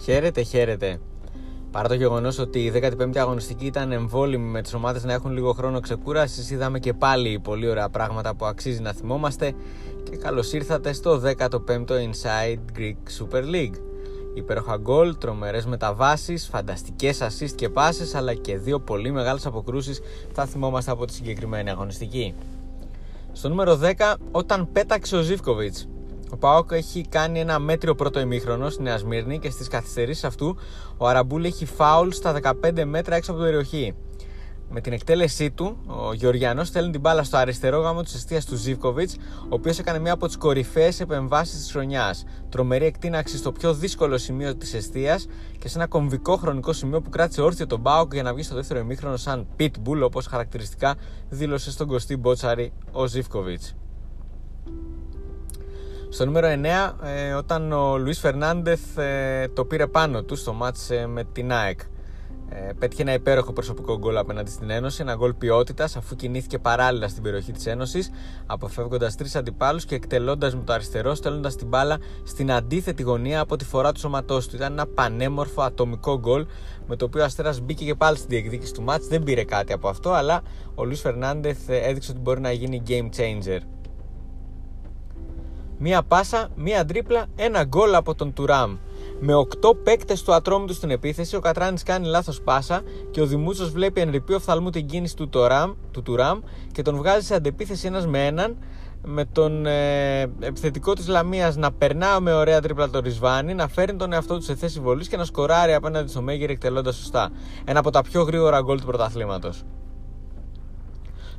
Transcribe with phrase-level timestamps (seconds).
[0.00, 1.00] Χαίρετε, χαίρετε.
[1.70, 5.52] Παρά το γεγονός ότι η 15η αγωνιστική ήταν εμβόλυμη με τις ομάδες να έχουν λίγο
[5.52, 9.52] χρόνο ξεκούρασης, είδαμε και πάλι πολύ ωραία πράγματα που αξίζει να θυμόμαστε
[10.10, 13.74] και καλώς ήρθατε στο 15ο Inside Greek Super League.
[14.34, 20.00] Υπέροχα γκολ, τρομερές μεταβάσεις, φανταστικές assist και πάσει, αλλά και δύο πολύ μεγάλες αποκρούσεις
[20.32, 22.34] θα θυμόμαστε από τη συγκεκριμένη αγωνιστική.
[23.32, 25.88] Στο νούμερο 10, όταν πέταξε ο Ζήφκοβιτς,
[26.30, 30.56] ο Πάοκ έχει κάνει ένα μέτριο πρώτο ημίχρονο στη Νέα Σμύρνη και στις καθυστερήσεις αυτού
[30.96, 33.94] ο Αραμπούλ έχει φάουλ στα 15 μέτρα έξω από την περιοχή.
[34.70, 38.56] Με την εκτέλεσή του, ο Γεωργιανός στέλνει την μπάλα στο αριστερό γάμο της αιστείας του
[38.56, 42.24] Ζήφκοβιτς, ο οποίος έκανε μία από τις κορυφαίες επεμβάσεις της χρονιάς.
[42.48, 45.26] Τρομερή εκτείναξη στο πιο δύσκολο σημείο της αιστείας
[45.58, 48.54] και σε ένα κομβικό χρονικό σημείο που κράτησε όρθιο τον Μπάουκ για να βγει στο
[48.54, 50.94] δεύτερο ημίχρονο σαν pitbull, όπως χαρακτηριστικά
[51.28, 53.74] δήλωσε στον Κωστή Μπότσαρη ο Ζήφκοβιτς.
[56.10, 60.90] Στο νούμερο 9, ε, όταν ο Λουίς Φερνάντεθ ε, το πήρε πάνω του στο μάτς
[60.90, 61.80] ε, με την ΑΕΚ.
[62.50, 67.08] Ε, πέτυχε ένα υπέροχο προσωπικό γκολ απέναντι στην Ένωση, ένα γκολ ποιότητας αφού κινήθηκε παράλληλα
[67.08, 68.10] στην περιοχή της Ένωσης,
[68.46, 73.56] αποφεύγοντας τρεις αντιπάλους και εκτελώντας με το αριστερό, στέλνοντας την μπάλα στην αντίθετη γωνία από
[73.56, 74.56] τη φορά του σώματό του.
[74.56, 76.46] Ήταν ένα πανέμορφο ατομικό γκολ
[76.86, 79.06] με το οποίο ο Αστέρας μπήκε και πάλι στην διεκδίκηση του μάτς.
[79.06, 80.42] Δεν πήρε κάτι από αυτό, αλλά
[80.74, 83.77] ο Λουίς Φερνάντεθ έδειξε ότι μπορεί να γίνει game changer.
[85.80, 88.76] Μία πάσα, μία τρίπλα, ένα γκολ από τον Τουράμ.
[89.20, 93.70] Με 8 παίκτες του ατρόμητου στην επίθεση, ο Κατράνης κάνει λάθος πάσα και ο Δημούτσος
[93.70, 96.40] βλέπει εν ρηπείο οφθαλμού την κίνηση του, Τουράμ, του Τουράμ
[96.72, 98.56] και τον βγάζει σε αντεπίθεση ένας με έναν
[99.04, 103.98] με τον ε, επιθετικό της Λαμίας να περνά με ωραία τρίπλα το Ρισβάνι, να φέρνει
[103.98, 107.30] τον εαυτό του σε θέση βολής και να σκοράρει απέναντι στο Μέγερ εκτελώντας σωστά.
[107.64, 109.64] Ένα από τα πιο γρήγορα γκολ του πρωταθλήματος.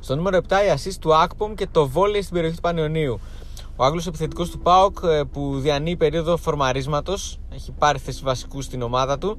[0.00, 3.20] Στο νούμερο 7 η assist του Ακπομ και το βόλεϊ στην περιοχή του Πανιωνίου.
[3.80, 8.82] Ο Άγγλος επιθετικός του ΠΑΟΚ ε, που διανύει περίοδο φορμαρίσματος, έχει πάρει θέση βασικού στην
[8.82, 9.38] ομάδα του,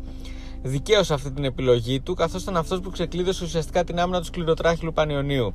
[0.62, 4.94] δικαίωσε αυτή την επιλογή του, καθώς ήταν αυτός που ξεκλείδωσε ουσιαστικά την άμυνα του σκληροτράχυλου
[4.94, 5.54] Πανιωνίου.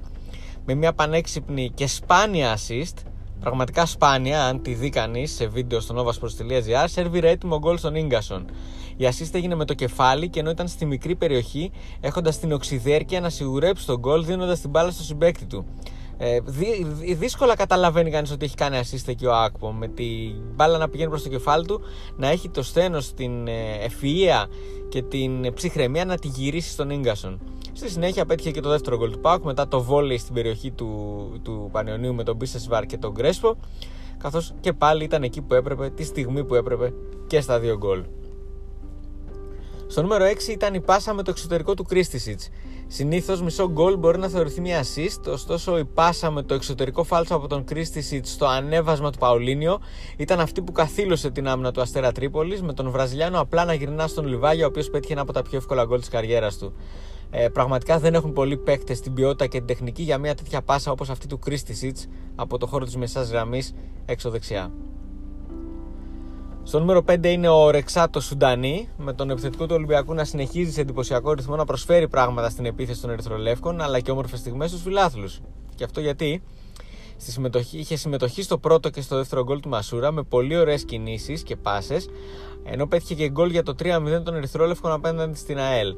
[0.66, 2.94] Με μια πανέξυπνη και σπάνια assist,
[3.40, 8.44] πραγματικά σπάνια, αν τη δει κανείς σε βίντεο στο novasports.gr, σερβίρε έτοιμο γκολ στον γκασον.
[8.96, 11.70] Η assist έγινε με το κεφάλι και ενώ ήταν στη μικρή περιοχή,
[12.00, 15.66] έχοντας την οξυδέρκεια να σιγουρέψει τον γκολ δίνοντας την μπάλα στο συμπέκτη του.
[16.18, 16.38] Ε,
[17.14, 21.10] δύσκολα καταλαβαίνει κανείς ότι έχει κάνει assist εκεί ο Άκπο με την μπάλα να πηγαίνει
[21.10, 21.80] προς το κεφάλι του
[22.16, 24.46] να έχει το στένο την ε, ευφυΐα
[24.88, 27.40] και την ψυχραιμία να τη γυρίσει στον γκασον.
[27.72, 30.90] Στη συνέχεια πέτυχε και το δεύτερο γκολ του Πάουκ μετά το βόλεϊ στην περιοχή του,
[31.42, 32.36] του Πανιωνίου με τον
[32.68, 33.56] Βαρ και τον Γκρέσπο
[34.18, 36.92] καθώς και πάλι ήταν εκεί που έπρεπε, τη στιγμή που έπρεπε
[37.26, 38.04] και στα δύο γκολ.
[39.86, 42.48] Στο νούμερο 6 ήταν η πάσα με το εξωτερικό του Κρίστισιτς.
[42.86, 47.34] Συνήθως μισό γκολ μπορεί να θεωρηθεί μια assist, ωστόσο η πάσα με το εξωτερικό φάλτσο
[47.34, 49.80] από τον Κρίστισιτς στο ανέβασμα του Παουλίνιο
[50.16, 54.06] ήταν αυτή που καθήλωσε την άμυνα του Αστέρα Τρίπολης, με τον Βραζιλιάνο απλά να γυρνά
[54.06, 56.72] στον Λιβάγια, ο οποίος πέτυχε ένα από τα πιο εύκολα γκολ της καριέρας του.
[57.30, 60.90] Ε, πραγματικά δεν έχουν πολλοί παίκτες την ποιότητα και την τεχνική για μια τέτοια πάσα
[60.90, 63.74] όπως αυτή του Κρίστισιτς από το χώρο της μεσάς γραμμής
[64.04, 64.70] έξω δεξιά.
[66.66, 70.80] Στο νούμερο 5 είναι ο Ρεξάτο Σουντανί, με τον επιθετικό του Ολυμπιακού να συνεχίζει σε
[70.80, 75.40] εντυπωσιακό ρυθμό να προσφέρει πράγματα στην επίθεση των Ερυθρολεύκων, αλλά και όμορφες στιγμές στους φιλάθλους.
[75.74, 76.42] Και αυτό γιατί
[77.16, 80.84] στη συμμετοχή, είχε συμμετοχή στο πρώτο και στο δεύτερο γκολ του Μασούρα με πολύ ωραίες
[80.84, 82.08] κινήσεις και πάσες,
[82.64, 85.94] ενώ πέτυχε και γκολ για το 3-0 των Ερυθρόλευκων απέναντι στην ΑΕΛ.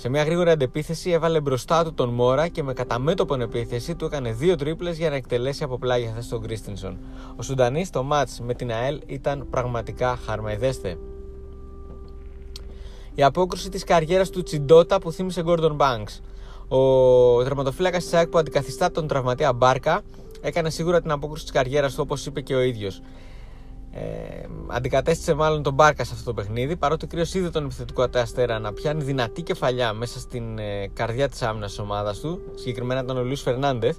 [0.00, 4.32] Σε μια γρήγορη αντεπίθεση έβαλε μπροστά του τον Μόρα και με καταμέτωπο επίθεση του έκανε
[4.32, 6.98] δύο τρίπλες για να εκτελέσει από πλάγια θέση τον Κρίστινσον.
[7.36, 10.98] Ο Σουντανής στο μάτς με την ΑΕΛ ήταν πραγματικά χαρμαϊδέστε.
[13.14, 16.20] Η απόκρουση της καριέρας του Τσιντότα που θύμισε Gordon Banks.
[16.68, 20.00] Ο τερματοφύλακας της ΑΕΚ που αντικαθιστά τον τραυματία Μπάρκα
[20.40, 23.00] έκανε σίγουρα την απόκρουση της καριέρας του όπως είπε και ο ίδιος.
[23.92, 24.00] Ε,
[24.66, 28.58] αντικατέστησε μάλλον τον Μπάρκα σε αυτό το παιχνίδι παρότι ο κρύος είδε τον επιθετικό αταστέρα
[28.58, 33.16] να πιάνει δυνατή κεφαλιά μέσα στην ε, καρδιά της άμυνας της ομάδας του, συγκεκριμένα ήταν
[33.16, 33.96] ο Λουίς Φερνάντεθ.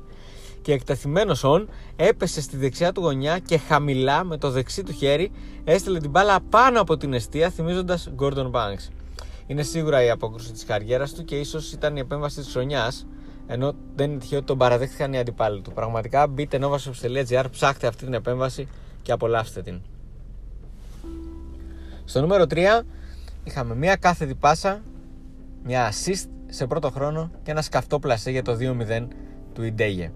[0.61, 5.31] Και εκτεθειμένος όν έπεσε στη δεξιά του γωνιά και χαμηλά με το δεξί του χέρι
[5.63, 8.91] έστειλε την μπάλα πάνω από την αιστεία θυμίζοντας Gordon Banks.
[9.47, 13.07] Είναι σίγουρα η απόκρουση της καριέρας του και ίσως ήταν η επέμβαση της χρονιάς,
[13.47, 15.71] ενώ δεν είναι τυχαίο ότι τον παραδέχτηκαν οι αντιπάλοι του.
[15.71, 18.67] Πραγματικά μπείτε novashops.gr, ψάχτε αυτή την επέμβαση
[19.01, 19.81] και απολαύστε την.
[22.05, 22.81] Στο νούμερο 3
[23.43, 24.81] είχαμε μια κάθετη πάσα,
[25.63, 29.07] μια assist σε πρώτο χρόνο και ένα σκαφτό πλασέ για το 2-0
[29.53, 30.11] του Ιντέγε.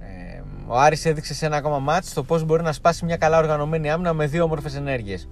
[0.00, 3.38] Ε, ο Άρης έδειξε σε ένα ακόμα ματς το πώς μπορεί να σπάσει μια καλά
[3.38, 5.28] οργανωμένη άμυνα με δύο όμορφες ενέργειες.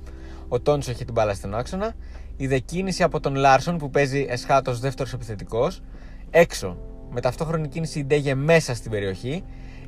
[0.49, 1.94] Ο Τόνσο έχει την μπάλα στον άξονα,
[2.37, 5.82] διακίνηση από τον Λάρσον που παίζει εσχάτως δεύτερος επιθετικός,
[6.31, 6.77] έξω
[7.11, 9.44] με ταυτόχρονη κίνηση Ιντέγε μέσα στην περιοχή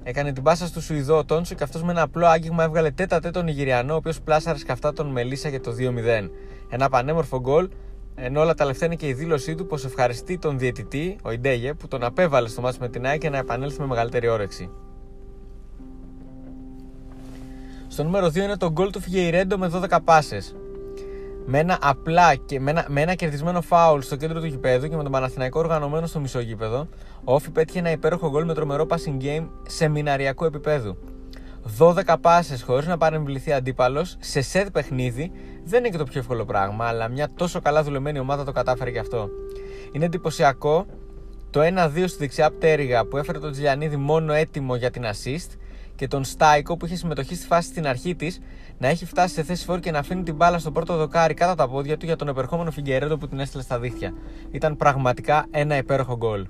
[0.08, 3.23] Έκανε την πάσα στο Σουηδό Τόνσο και αυτός με ένα απλό άγγιγμα έβγαλε τετ α
[3.23, 6.30] τετ τον Νιγηριανό, ο οποίος πλάσαρε σκαφτά τον Μελίσσα για το 2-0.
[6.68, 7.68] Ένα πανέμορφο γκολ,
[8.14, 11.74] ενώ όλα τα λεφτά είναι και η δήλωσή του πως ευχαριστεί τον διαιτητή, ο Ιντέγε,
[11.74, 14.70] που τον απέβαλε στο μάτι με την ΑΕΚ και να επανέλθει με μεγαλύτερη όρεξη.
[17.88, 20.56] Στο νούμερο 2 είναι το γκολ του Φιγεϊρέντο με 12 πάσες.
[21.48, 24.96] Με ένα απλά και με ένα, με ένα κερδισμένο φάουλ στο κέντρο του γηπέδου και
[24.96, 26.88] με τον Παναθηναϊκό οργανωμένο στο μισό γήπεδο,
[27.24, 30.96] ο Όφη πέτυχε ένα υπέροχο γκολ με τρομερό passing game σεμιναριακού επίπεδου.
[31.78, 35.32] 12 πάσες χωρίς να παρεμβληθεί αντίπαλος σε σετ παιχνίδι
[35.64, 38.90] δεν είναι και το πιο εύκολο πράγμα, αλλά μια τόσο καλά δουλεμένη ομάδα το κατάφερε
[38.90, 39.28] και αυτό.
[39.92, 40.86] Είναι εντυπωσιακό
[41.50, 45.50] το 1-2 στη δεξιά πτέρυγα που έφερε τον Τζιλιανίδη μόνο έτοιμο για την assist
[45.96, 48.40] και τον Στάικο που είχε συμμετοχή στη φάση στην αρχή της
[48.78, 51.54] να έχει φτάσει σε θέση φόρ και να αφήνει την μπάλα στο πρώτο δοκάρι κάτω
[51.54, 54.12] τα πόδια του για τον επερχόμενο Φιγκερέντο που την έστειλε στα δίχτυα.
[54.50, 56.46] Ήταν πραγματικά ένα υπέροχο γκολ.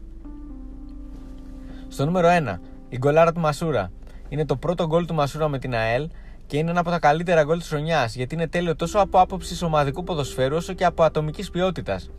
[1.89, 2.59] Στο νούμερο 1,
[2.89, 3.91] η γκολάρα του Μασούρα.
[4.29, 6.09] Είναι το πρώτο γκολ του Μασούρα με την ΑΕΛ
[6.47, 9.65] και είναι ένα από τα καλύτερα γκολ της χρονιάς γιατί είναι τέλειο τόσο από άποψη
[9.65, 12.11] ομαδικού ποδοσφαίρου όσο και από ατομικής ποιότητας.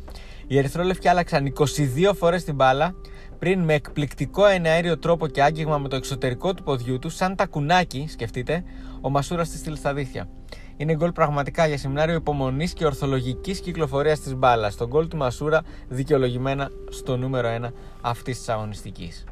[0.48, 2.96] Οι Ερυθρόλευκοι άλλαξαν 22 φορές την μπάλα
[3.40, 7.46] πριν με εκπληκτικό εναέριο τρόπο και άγγιγμα με το εξωτερικό του ποδιού του, σαν τα
[7.46, 8.64] κουνάκι, σκεφτείτε,
[9.02, 10.30] ο Μασούρας τη στείλει στα δίχτυα.
[10.78, 14.76] Είναι γκολ πραγματικά για σεμινάριο υπομονής και ορθολογικής κυκλοφορίας της μπάλας.
[14.76, 19.24] Το γκολ του Μασούρα δικαιολογημένα στο νούμερο 1 αυτής της αγωνιστικής.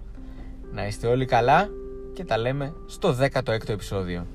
[0.72, 1.70] Να είστε όλοι καλά
[2.14, 4.26] και τα λέμε στο 16ο επεισόδιο.